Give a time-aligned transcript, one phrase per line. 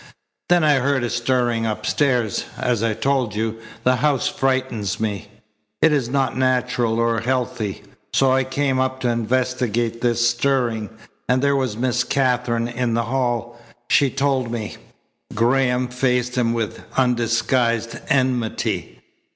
[0.49, 2.45] Then I heard a stirring upstairs.
[2.57, 5.27] As I've told you, the house frightens me.
[5.79, 7.83] It is not natural or healthy.
[8.11, 10.89] So I came up to investigate this stirring,
[11.29, 13.59] and there was Miss Katherine in the hall.
[13.91, 14.75] She told me."
[15.35, 19.01] Graham faced him with undisguised enmity.